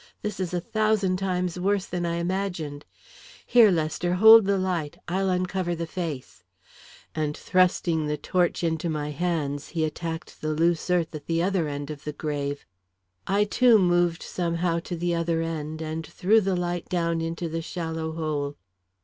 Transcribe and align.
This 0.23 0.39
is 0.39 0.51
a 0.51 0.59
thousand 0.59 1.17
times 1.17 1.59
worse 1.59 1.85
than 1.85 2.07
I 2.07 2.15
imagined! 2.15 2.85
Here, 3.45 3.69
Lester, 3.69 4.15
hold 4.15 4.45
the 4.45 4.57
light. 4.57 4.97
I'll 5.07 5.29
uncover 5.29 5.75
the 5.75 5.85
face," 5.85 6.43
and 7.13 7.37
thrusting 7.37 8.07
the 8.07 8.17
torch 8.17 8.63
into 8.63 8.89
my 8.89 9.11
hands, 9.11 9.67
he 9.67 9.85
attacked 9.85 10.41
the 10.41 10.53
loose 10.55 10.89
earth 10.89 11.13
at 11.13 11.27
the 11.27 11.43
other 11.43 11.67
end 11.67 11.91
of 11.91 12.03
the 12.03 12.13
grave. 12.13 12.65
I, 13.27 13.43
too, 13.43 13.77
moved 13.77 14.23
somehow 14.23 14.79
to 14.85 14.95
the 14.95 15.13
other 15.13 15.43
end, 15.43 15.83
and 15.83 16.03
threw 16.07 16.41
the 16.41 16.55
light 16.55 16.89
down 16.89 17.21
into 17.21 17.47
the 17.47 17.61
shallow 17.61 18.13
hole. 18.13 18.55